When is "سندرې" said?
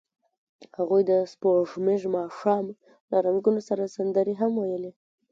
3.95-4.33